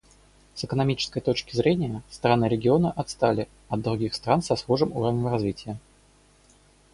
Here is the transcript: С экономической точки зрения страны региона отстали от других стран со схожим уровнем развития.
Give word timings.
С 0.55 0.63
экономической 0.63 1.21
точки 1.21 1.55
зрения 1.55 2.01
страны 2.09 2.45
региона 2.47 2.91
отстали 2.91 3.47
от 3.69 3.81
других 3.83 4.15
стран 4.15 4.41
со 4.41 4.55
схожим 4.55 4.91
уровнем 4.93 5.27
развития. 5.27 5.77